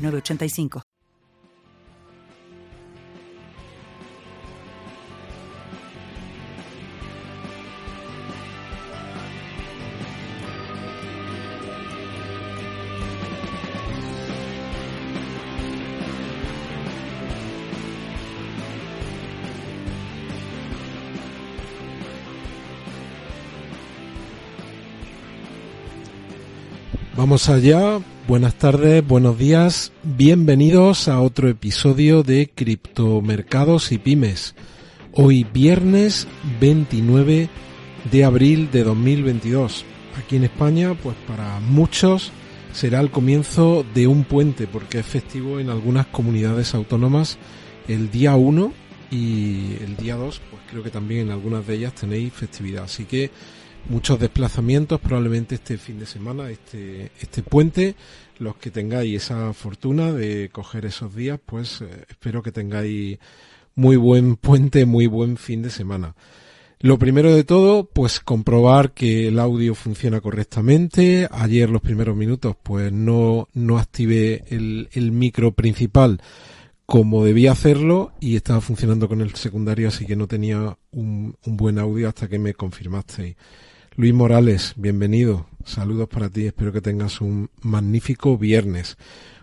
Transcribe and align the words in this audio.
985. 0.00 0.82
Vamos 27.20 27.50
allá, 27.50 28.00
buenas 28.26 28.54
tardes, 28.54 29.06
buenos 29.06 29.38
días, 29.38 29.92
bienvenidos 30.02 31.08
a 31.08 31.20
otro 31.20 31.48
episodio 31.48 32.22
de 32.22 32.50
Criptomercados 32.54 33.92
y 33.92 33.98
Pymes. 33.98 34.54
Hoy 35.12 35.44
viernes 35.44 36.26
29 36.60 37.48
de 38.10 38.24
abril 38.24 38.70
de 38.70 38.84
2022. 38.84 39.84
Aquí 40.18 40.36
en 40.36 40.44
España, 40.44 40.94
pues 40.94 41.16
para 41.26 41.60
muchos 41.60 42.32
será 42.72 43.00
el 43.00 43.10
comienzo 43.10 43.84
de 43.94 44.06
un 44.06 44.24
puente 44.24 44.66
porque 44.66 45.00
es 45.00 45.06
festivo 45.06 45.58
en 45.58 45.70
algunas 45.70 46.06
comunidades 46.06 46.74
autónomas 46.74 47.38
el 47.88 48.10
día 48.10 48.36
1 48.36 48.72
y 49.10 49.74
el 49.82 49.96
día 49.96 50.14
2, 50.14 50.40
pues 50.50 50.62
creo 50.70 50.82
que 50.82 50.90
también 50.90 51.22
en 51.22 51.30
algunas 51.30 51.66
de 51.66 51.74
ellas 51.74 51.94
tenéis 51.94 52.32
festividad. 52.32 52.84
Así 52.84 53.04
que 53.04 53.30
muchos 53.88 54.18
desplazamientos 54.18 55.00
probablemente 55.00 55.56
este 55.56 55.78
fin 55.78 55.98
de 55.98 56.06
semana, 56.06 56.50
este, 56.50 57.10
este 57.20 57.42
puente. 57.42 57.94
Los 58.38 58.56
que 58.56 58.70
tengáis 58.70 59.24
esa 59.24 59.52
fortuna 59.52 60.12
de 60.12 60.48
coger 60.50 60.86
esos 60.86 61.14
días, 61.14 61.38
pues 61.44 61.82
eh, 61.82 62.06
espero 62.08 62.42
que 62.42 62.52
tengáis 62.52 63.18
muy 63.74 63.96
buen 63.96 64.36
puente, 64.36 64.86
muy 64.86 65.06
buen 65.06 65.36
fin 65.36 65.62
de 65.62 65.70
semana. 65.70 66.14
Lo 66.82 66.98
primero 66.98 67.34
de 67.34 67.44
todo, 67.44 67.84
pues 67.84 68.20
comprobar 68.20 68.92
que 68.92 69.28
el 69.28 69.38
audio 69.38 69.74
funciona 69.74 70.22
correctamente. 70.22 71.28
Ayer 71.30 71.68
los 71.68 71.82
primeros 71.82 72.16
minutos, 72.16 72.56
pues 72.62 72.90
no, 72.90 73.48
no 73.52 73.78
activé 73.78 74.44
el, 74.48 74.88
el 74.92 75.12
micro 75.12 75.52
principal 75.52 76.22
como 76.90 77.24
debía 77.24 77.52
hacerlo 77.52 78.10
y 78.18 78.34
estaba 78.34 78.60
funcionando 78.60 79.08
con 79.08 79.20
el 79.20 79.32
secundario, 79.36 79.86
así 79.86 80.06
que 80.06 80.16
no 80.16 80.26
tenía 80.26 80.76
un, 80.90 81.36
un 81.46 81.56
buen 81.56 81.78
audio 81.78 82.08
hasta 82.08 82.26
que 82.26 82.40
me 82.40 82.52
confirmasteis. 82.52 83.36
Luis 83.94 84.12
Morales, 84.12 84.74
bienvenido. 84.76 85.46
Saludos 85.64 86.08
para 86.08 86.30
ti. 86.30 86.46
Espero 86.46 86.72
que 86.72 86.80
tengas 86.80 87.20
un 87.20 87.48
magnífico 87.62 88.36
viernes. 88.36 88.96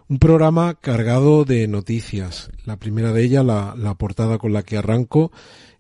Un 0.10 0.20
programa 0.20 0.74
cargado 0.74 1.46
de 1.46 1.70
noticias. 1.70 2.52
La 2.66 2.76
primera 2.76 3.14
de 3.14 3.24
ellas, 3.24 3.46
la, 3.46 3.76
la, 3.78 3.94
portada 3.94 4.40
con 4.40 4.52
la 4.52 4.64
que 4.64 4.76
arranco. 4.76 5.32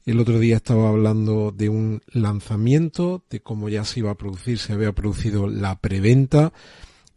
El 0.06 0.22
otro 0.22 0.40
día 0.40 0.56
estaba 0.56 0.88
hablando 0.88 1.52
de 1.52 1.68
un 1.68 2.02
lanzamiento, 2.14 3.26
de 3.30 3.42
cómo 3.42 3.68
ya 3.68 3.84
se 3.84 4.00
iba 4.00 4.12
a 4.12 4.16
producir, 4.16 4.58
se 4.58 4.72
había 4.72 4.94
producido 4.94 5.50
la 5.50 5.78
preventa. 5.82 6.54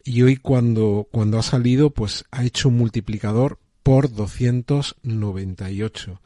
Y 0.02 0.22
hoy 0.22 0.38
cuando, 0.38 1.06
cuando 1.12 1.38
ha 1.38 1.42
salido, 1.44 1.90
pues 1.90 2.24
ha 2.32 2.44
hecho 2.44 2.68
un 2.68 2.78
multiplicador 2.78 3.60
por 3.82 4.12
298. 4.12 6.20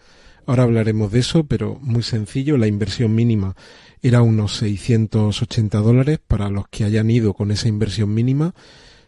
Ahora 0.47 0.65
hablaremos 0.65 1.11
de 1.11 1.21
eso, 1.21 1.45
pero 1.45 1.79
muy 1.81 2.03
sencillo, 2.03 2.59
la 2.59 2.67
inversión 2.67 3.15
mínima 3.15 3.57
era 4.03 4.21
unos 4.21 4.57
680 4.59 5.79
dólares 5.79 6.21
para 6.27 6.51
los 6.51 6.69
que 6.69 6.85
hayan 6.85 7.11
ido 7.11 7.33
con 7.33 7.51
esa 7.51 7.69
inversión 7.69 8.13
mínima. 8.13 8.55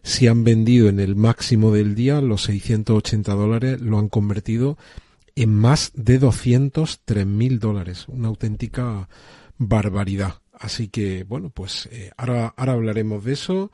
Si 0.03 0.29
han 0.29 0.45
vendido 0.45 0.89
en 0.89 1.01
el 1.01 1.17
máximo 1.17 1.73
del 1.73 1.95
día, 1.95 2.23
los 2.23 2.45
680 2.45 3.35
dólares 3.35 3.81
lo 3.81 3.99
han 3.99 4.09
convertido 4.09 4.79
en 5.35 5.55
más 5.55 5.93
de 5.95 6.19
203 6.19 7.27
mil 7.27 7.59
dólares. 7.59 8.07
Una 8.09 8.29
auténtica 8.29 9.09
barbaridad. 9.59 10.37
Así 10.59 10.89
que, 10.89 11.25
bueno, 11.25 11.51
pues 11.51 11.87
eh, 11.93 12.13
ahora, 12.17 12.55
ahora 12.57 12.73
hablaremos 12.73 13.25
de 13.25 13.35
eso. 13.35 13.71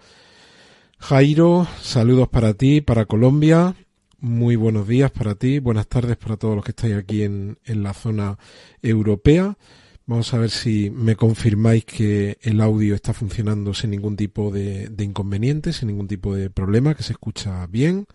Jairo, 0.98 1.68
saludos 1.80 2.28
para 2.28 2.54
ti, 2.54 2.80
para 2.80 3.06
Colombia. 3.06 3.76
Muy 4.24 4.54
buenos 4.54 4.86
días 4.86 5.10
para 5.10 5.34
ti, 5.34 5.58
buenas 5.58 5.88
tardes 5.88 6.16
para 6.16 6.36
todos 6.36 6.54
los 6.54 6.64
que 6.64 6.70
estáis 6.70 6.94
aquí 6.94 7.24
en, 7.24 7.58
en 7.64 7.82
la 7.82 7.92
zona 7.92 8.38
europea. 8.80 9.58
Vamos 10.06 10.32
a 10.32 10.38
ver 10.38 10.50
si 10.50 10.90
me 10.90 11.16
confirmáis 11.16 11.84
que 11.84 12.38
el 12.40 12.60
audio 12.60 12.94
está 12.94 13.12
funcionando 13.14 13.74
sin 13.74 13.90
ningún 13.90 14.14
tipo 14.14 14.52
de, 14.52 14.86
de, 14.90 15.02
inconveniente, 15.02 15.72
sin 15.72 15.88
ningún 15.88 16.06
tipo 16.06 16.36
de 16.36 16.50
problema, 16.50 16.94
que 16.94 17.02
se 17.02 17.14
escucha 17.14 17.66
bien. 17.66 18.06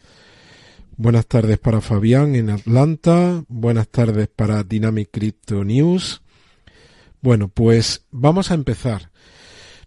Buenas 0.96 1.28
tardes 1.28 1.60
para 1.60 1.82
Fabián 1.82 2.36
en 2.36 2.52
Atlanta. 2.52 3.44
Buenas 3.50 3.90
tardes 3.90 4.30
para 4.30 4.64
Dynamic 4.64 5.10
Crypto 5.12 5.66
News. 5.66 6.22
Bueno, 7.20 7.50
pues 7.50 8.06
vamos 8.12 8.50
a 8.50 8.54
empezar. 8.54 9.12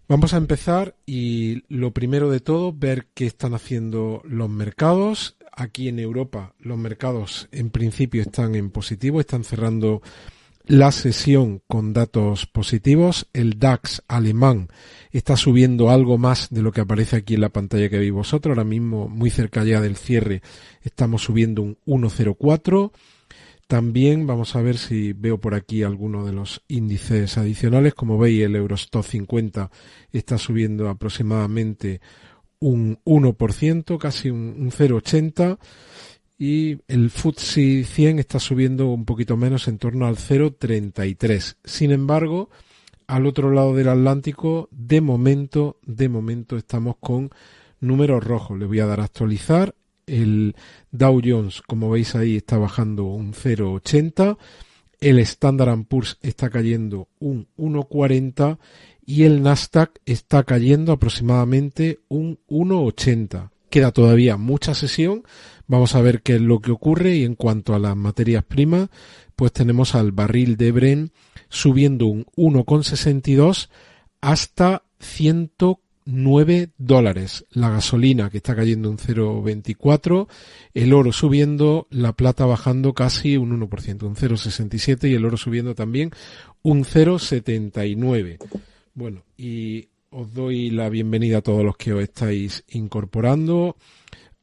Vamos 0.07 0.35
a 0.35 0.37
empezar 0.37 0.95
y 1.03 1.63
lo 1.67 1.93
primero 1.93 2.29
de 2.29 2.41
todo, 2.41 2.73
ver 2.73 3.07
qué 3.15 3.25
están 3.25 3.55
haciendo 3.55 4.21
los 4.23 4.51
mercados 4.51 5.35
aquí 5.51 5.87
en 5.87 5.99
Europa 5.99 6.53
los 6.59 6.77
mercados 6.77 7.47
en 7.51 7.69
principio 7.69 8.21
están 8.21 8.55
en 8.55 8.69
positivo, 8.69 9.19
están 9.19 9.43
cerrando 9.43 10.01
la 10.65 10.91
sesión 10.91 11.61
con 11.67 11.93
datos 11.93 12.45
positivos. 12.45 13.27
El 13.33 13.59
DAX 13.59 14.03
alemán 14.07 14.69
está 15.11 15.35
subiendo 15.35 15.89
algo 15.89 16.17
más 16.17 16.49
de 16.49 16.61
lo 16.61 16.71
que 16.71 16.81
aparece 16.81 17.17
aquí 17.17 17.33
en 17.35 17.41
la 17.41 17.49
pantalla 17.49 17.89
que 17.89 17.97
veis 17.97 18.11
vosotros. 18.11 18.57
Ahora 18.57 18.67
mismo, 18.67 19.09
muy 19.09 19.29
cerca 19.29 19.63
ya 19.63 19.81
del 19.81 19.97
cierre, 19.97 20.41
estamos 20.83 21.23
subiendo 21.23 21.61
un 21.61 21.77
1,04. 21.85 22.91
También 23.67 24.27
vamos 24.27 24.55
a 24.55 24.61
ver 24.61 24.77
si 24.77 25.13
veo 25.13 25.39
por 25.39 25.55
aquí 25.55 25.83
alguno 25.83 26.25
de 26.25 26.33
los 26.33 26.61
índices 26.67 27.37
adicionales. 27.37 27.93
Como 27.93 28.17
veis, 28.17 28.43
el 28.43 28.55
Eurostock 28.55 29.05
50 29.05 29.71
está 30.11 30.37
subiendo 30.37 30.89
aproximadamente 30.89 32.01
un 32.61 32.97
1%, 33.03 33.97
casi 33.97 34.29
un, 34.29 34.55
un 34.57 34.71
0,80% 34.71 35.59
y 36.41 36.79
el 36.87 37.11
FTSE 37.11 37.83
100 37.83 38.17
está 38.17 38.39
subiendo 38.39 38.87
un 38.87 39.05
poquito 39.05 39.37
menos 39.37 39.67
en 39.67 39.77
torno 39.77 40.07
al 40.07 40.15
0,33. 40.15 41.57
Sin 41.63 41.91
embargo, 41.91 42.49
al 43.05 43.27
otro 43.27 43.51
lado 43.51 43.75
del 43.75 43.89
Atlántico, 43.89 44.67
de 44.71 45.01
momento, 45.01 45.77
de 45.85 46.09
momento 46.09 46.57
estamos 46.57 46.95
con 46.99 47.29
números 47.79 48.23
rojos. 48.23 48.57
Le 48.57 48.65
voy 48.65 48.79
a 48.79 48.87
dar 48.87 49.01
a 49.01 49.03
actualizar. 49.03 49.75
El 50.07 50.55
Dow 50.89 51.21
Jones, 51.23 51.61
como 51.61 51.91
veis 51.91 52.15
ahí, 52.15 52.37
está 52.37 52.57
bajando 52.57 53.03
un 53.03 53.33
0,80. 53.33 54.39
El 54.99 55.19
Standard 55.19 55.83
Poor's 55.85 56.17
está 56.23 56.49
cayendo 56.49 57.07
un 57.19 57.47
1,40 57.55 58.57
y 59.05 59.23
el 59.23 59.41
Nasdaq 59.43 59.99
está 60.05 60.43
cayendo 60.43 60.91
aproximadamente 60.91 61.99
un 62.07 62.39
1,80. 62.49 63.49
Queda 63.69 63.91
todavía 63.91 64.37
mucha 64.37 64.73
sesión. 64.73 65.23
Vamos 65.67 65.95
a 65.95 66.01
ver 66.01 66.21
qué 66.21 66.35
es 66.35 66.41
lo 66.41 66.59
que 66.59 66.71
ocurre 66.71 67.15
y 67.15 67.23
en 67.23 67.35
cuanto 67.35 67.73
a 67.73 67.79
las 67.79 67.95
materias 67.95 68.43
primas, 68.43 68.89
pues 69.35 69.53
tenemos 69.53 69.95
al 69.95 70.11
barril 70.11 70.57
de 70.57 70.71
Bren 70.71 71.11
subiendo 71.49 72.07
un 72.07 72.25
1,62 72.35 73.69
hasta 74.19 74.83
109 74.99 76.69
dólares. 76.77 77.45
La 77.51 77.69
gasolina 77.69 78.29
que 78.29 78.37
está 78.37 78.55
cayendo 78.55 78.89
un 78.89 78.97
0,24, 78.97 80.27
el 80.73 80.93
oro 80.93 81.11
subiendo, 81.11 81.87
la 81.89 82.13
plata 82.13 82.45
bajando 82.45 82.93
casi 82.93 83.37
un 83.37 83.59
1%, 83.59 84.03
un 84.03 84.15
0,67 84.15 85.09
y 85.09 85.15
el 85.15 85.25
oro 85.25 85.37
subiendo 85.37 85.75
también 85.75 86.11
un 86.61 86.83
0,79. 86.83 88.37
Bueno, 88.93 89.23
y 89.37 89.87
os 90.09 90.33
doy 90.33 90.69
la 90.69 90.89
bienvenida 90.89 91.37
a 91.37 91.41
todos 91.41 91.63
los 91.63 91.77
que 91.77 91.93
os 91.93 92.03
estáis 92.03 92.65
incorporando. 92.69 93.77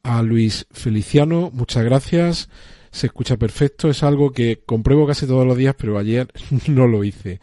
A 0.01 0.23
Luis 0.23 0.65
Feliciano, 0.71 1.51
muchas 1.53 1.83
gracias. 1.83 2.49
Se 2.91 3.07
escucha 3.07 3.37
perfecto. 3.37 3.89
Es 3.89 4.01
algo 4.01 4.31
que 4.31 4.63
compruebo 4.65 5.05
casi 5.05 5.27
todos 5.27 5.45
los 5.45 5.55
días, 5.55 5.75
pero 5.77 5.99
ayer 5.99 6.27
no 6.67 6.87
lo 6.87 7.03
hice. 7.03 7.39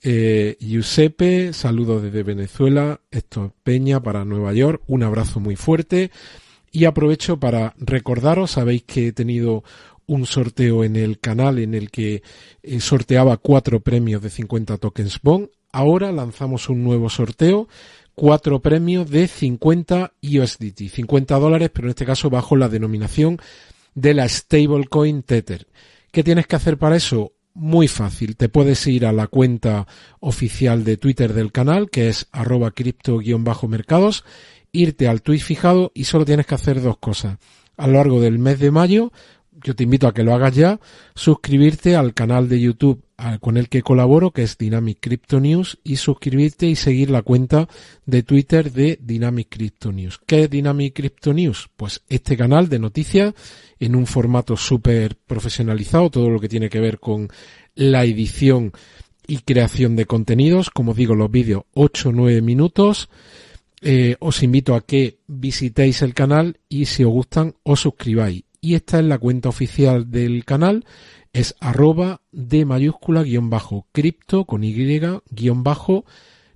Eh, 0.00 0.56
Giuseppe, 0.60 1.52
saludos 1.52 2.04
desde 2.04 2.22
Venezuela. 2.22 3.00
Esto 3.10 3.46
es 3.46 3.52
Peña 3.64 4.00
para 4.00 4.24
Nueva 4.24 4.52
York. 4.52 4.82
Un 4.86 5.02
abrazo 5.02 5.40
muy 5.40 5.56
fuerte. 5.56 6.12
Y 6.70 6.84
aprovecho 6.84 7.40
para 7.40 7.74
recordaros, 7.78 8.52
sabéis 8.52 8.84
que 8.84 9.08
he 9.08 9.12
tenido 9.12 9.64
un 10.08 10.26
sorteo 10.26 10.82
en 10.82 10.96
el 10.96 11.20
canal 11.20 11.58
en 11.60 11.74
el 11.74 11.90
que 11.90 12.22
eh, 12.62 12.80
sorteaba 12.80 13.36
cuatro 13.36 13.80
premios 13.80 14.20
de 14.20 14.30
50 14.30 14.78
tokens 14.78 15.20
Bond. 15.22 15.50
Ahora 15.70 16.10
lanzamos 16.10 16.68
un 16.68 16.82
nuevo 16.82 17.08
sorteo, 17.10 17.68
cuatro 18.14 18.60
premios 18.60 19.08
de 19.08 19.28
50 19.28 20.14
USDT, 20.22 20.88
50 20.90 21.38
dólares, 21.38 21.70
pero 21.72 21.86
en 21.86 21.90
este 21.90 22.06
caso 22.06 22.30
bajo 22.30 22.56
la 22.56 22.68
denominación 22.68 23.38
de 23.94 24.14
la 24.14 24.28
stablecoin 24.28 25.22
Tether. 25.22 25.68
¿Qué 26.10 26.24
tienes 26.24 26.46
que 26.46 26.56
hacer 26.56 26.78
para 26.78 26.96
eso? 26.96 27.32
Muy 27.52 27.86
fácil. 27.86 28.36
Te 28.36 28.48
puedes 28.48 28.86
ir 28.86 29.04
a 29.04 29.12
la 29.12 29.26
cuenta 29.26 29.86
oficial 30.20 30.84
de 30.84 30.96
Twitter 30.96 31.34
del 31.34 31.52
canal, 31.52 31.90
que 31.90 32.08
es 32.08 32.28
arroba 32.32 32.70
cripto-mercados, 32.70 34.24
irte 34.72 35.06
al 35.06 35.20
tweet 35.20 35.40
fijado 35.40 35.92
y 35.94 36.04
solo 36.04 36.24
tienes 36.24 36.46
que 36.46 36.54
hacer 36.54 36.80
dos 36.80 36.96
cosas. 36.96 37.36
A 37.76 37.86
lo 37.86 37.94
largo 37.94 38.20
del 38.20 38.38
mes 38.38 38.58
de 38.58 38.70
mayo 38.70 39.12
yo 39.62 39.74
te 39.74 39.84
invito 39.84 40.06
a 40.06 40.14
que 40.14 40.22
lo 40.22 40.34
hagas 40.34 40.54
ya, 40.54 40.80
suscribirte 41.14 41.96
al 41.96 42.14
canal 42.14 42.48
de 42.48 42.60
YouTube 42.60 43.02
con 43.40 43.56
el 43.56 43.68
que 43.68 43.82
colaboro, 43.82 44.30
que 44.30 44.44
es 44.44 44.56
Dynamic 44.56 44.98
Crypto 45.00 45.40
News, 45.40 45.78
y 45.82 45.96
suscribirte 45.96 46.66
y 46.66 46.76
seguir 46.76 47.10
la 47.10 47.22
cuenta 47.22 47.68
de 48.06 48.22
Twitter 48.22 48.72
de 48.72 48.98
Dynamic 49.02 49.48
Crypto 49.50 49.90
News. 49.90 50.20
¿Qué 50.24 50.44
es 50.44 50.50
Dynamic 50.50 50.94
Crypto 50.94 51.32
News? 51.34 51.68
Pues 51.76 52.02
este 52.08 52.36
canal 52.36 52.68
de 52.68 52.78
noticias 52.78 53.34
en 53.80 53.96
un 53.96 54.06
formato 54.06 54.56
súper 54.56 55.16
profesionalizado, 55.16 56.10
todo 56.10 56.30
lo 56.30 56.38
que 56.38 56.48
tiene 56.48 56.68
que 56.68 56.80
ver 56.80 57.00
con 57.00 57.28
la 57.74 58.04
edición 58.04 58.72
y 59.26 59.38
creación 59.38 59.96
de 59.96 60.06
contenidos, 60.06 60.70
como 60.70 60.94
digo, 60.94 61.14
los 61.14 61.30
vídeos 61.30 61.64
8 61.74 62.10
o 62.10 62.12
9 62.12 62.40
minutos. 62.40 63.08
Eh, 63.80 64.16
os 64.20 64.42
invito 64.42 64.74
a 64.74 64.80
que 64.80 65.18
visitéis 65.26 66.02
el 66.02 66.14
canal 66.14 66.58
y 66.68 66.86
si 66.86 67.04
os 67.04 67.10
gustan 67.10 67.54
os 67.62 67.80
suscribáis 67.80 68.42
y 68.60 68.74
esta 68.74 68.98
es 68.98 69.04
la 69.04 69.18
cuenta 69.18 69.48
oficial 69.48 70.10
del 70.10 70.44
canal, 70.44 70.84
es 71.32 71.54
arroba 71.60 72.22
de 72.32 72.64
mayúscula 72.64 73.22
guion 73.22 73.50
bajo 73.50 73.86
cripto 73.92 74.44
con 74.44 74.64
y 74.64 74.74
guion 74.74 75.62
bajo 75.62 76.04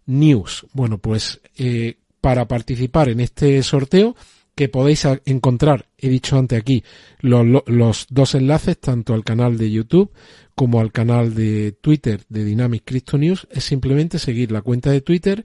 news. 0.07 0.67
Bueno, 0.73 0.99
pues 0.99 1.41
eh, 1.57 1.99
para 2.21 2.49
participar 2.49 3.09
en 3.09 3.21
este 3.21 3.63
sorteo 3.63 4.17
que 4.55 4.69
podéis 4.69 5.07
encontrar, 5.25 5.87
he 5.97 6.09
dicho 6.09 6.37
antes 6.37 6.59
aquí, 6.59 6.85
los, 7.21 7.47
los, 7.67 8.07
dos 8.11 8.35
enlaces, 8.35 8.79
tanto 8.79 9.15
al 9.15 9.25
canal 9.25 9.57
de 9.57 9.71
YouTube 9.71 10.13
como 10.55 10.81
al 10.81 10.93
canal 10.93 11.35
de 11.35 11.73
Twitter 11.73 12.21
de 12.29 12.45
Dynamic 12.45 12.83
Crypto 12.85 13.17
News, 13.17 13.49
es 13.51 13.65
simplemente 13.65 14.19
seguir 14.19 14.53
la 14.53 14.61
cuenta 14.61 14.91
de 14.91 15.01
Twitter 15.01 15.45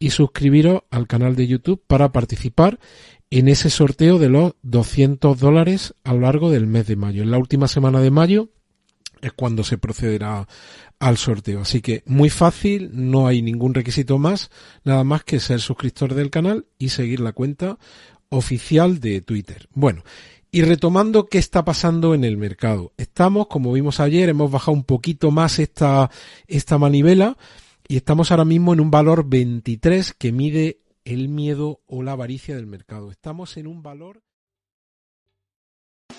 y 0.00 0.10
suscribiros 0.10 0.82
al 0.90 1.06
canal 1.06 1.36
de 1.36 1.46
YouTube 1.46 1.82
para 1.86 2.10
participar 2.10 2.80
en 3.30 3.48
ese 3.48 3.70
sorteo 3.70 4.18
de 4.18 4.28
los 4.28 4.54
200 4.62 5.38
dólares 5.38 5.94
a 6.04 6.14
lo 6.14 6.20
largo 6.20 6.50
del 6.50 6.66
mes 6.66 6.86
de 6.86 6.96
mayo. 6.96 7.22
En 7.22 7.30
la 7.30 7.38
última 7.38 7.68
semana 7.68 8.00
de 8.00 8.10
mayo 8.10 8.48
es 9.20 9.32
cuando 9.32 9.64
se 9.64 9.78
procederá 9.78 10.46
al 10.98 11.16
sorteo. 11.16 11.60
Así 11.60 11.80
que 11.80 12.02
muy 12.06 12.30
fácil, 12.30 12.90
no 12.92 13.26
hay 13.26 13.42
ningún 13.42 13.74
requisito 13.74 14.18
más, 14.18 14.50
nada 14.84 15.04
más 15.04 15.24
que 15.24 15.40
ser 15.40 15.60
suscriptor 15.60 16.14
del 16.14 16.30
canal 16.30 16.66
y 16.78 16.88
seguir 16.90 17.20
la 17.20 17.32
cuenta 17.32 17.78
oficial 18.30 19.00
de 19.00 19.20
Twitter. 19.20 19.68
Bueno, 19.72 20.02
y 20.50 20.62
retomando 20.62 21.26
qué 21.26 21.38
está 21.38 21.64
pasando 21.64 22.14
en 22.14 22.24
el 22.24 22.36
mercado. 22.36 22.92
Estamos, 22.96 23.48
como 23.48 23.72
vimos 23.72 24.00
ayer, 24.00 24.28
hemos 24.28 24.50
bajado 24.50 24.72
un 24.72 24.84
poquito 24.84 25.30
más 25.30 25.58
esta, 25.58 26.10
esta 26.46 26.78
manivela 26.78 27.36
y 27.86 27.96
estamos 27.96 28.30
ahora 28.30 28.44
mismo 28.44 28.72
en 28.72 28.80
un 28.80 28.90
valor 28.90 29.28
23 29.28 30.14
que 30.14 30.32
mide 30.32 30.80
el 31.08 31.28
miedo 31.28 31.80
o 31.86 32.02
la 32.02 32.12
avaricia 32.12 32.54
del 32.54 32.66
mercado. 32.66 33.10
Estamos 33.10 33.56
en 33.56 33.66
un 33.66 33.82
valor... 33.82 34.22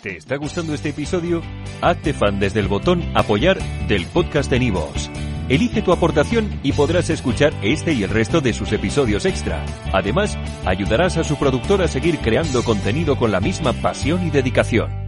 ¿Te 0.02 0.16
está 0.16 0.38
gustando 0.38 0.74
este 0.74 0.90
episodio? 0.90 1.42
Hazte 1.82 2.14
fan 2.14 2.40
desde 2.40 2.62
el 2.62 2.70
botón 2.70 3.04
apoyar 3.16 3.60
del 3.88 4.06
podcast 4.08 4.50
de 4.50 4.60
Nivos. 4.60 5.10
Elige 5.50 5.82
tu 5.82 5.92
aportación 5.92 6.60
y 6.64 6.72
podrás 6.72 7.10
escuchar 7.10 7.54
este 7.62 7.92
y 7.92 8.04
el 8.04 8.10
resto 8.10 8.40
de 8.40 8.54
sus 8.54 8.72
episodios 8.72 9.26
extra. 9.26 9.66
Además, 9.92 10.38
ayudarás 10.66 11.18
a 11.18 11.24
su 11.24 11.36
productor 11.38 11.82
a 11.82 11.88
seguir 11.88 12.20
creando 12.20 12.64
contenido 12.64 13.18
con 13.18 13.32
la 13.32 13.42
misma 13.42 13.74
pasión 13.74 14.26
y 14.26 14.30
dedicación. 14.30 14.99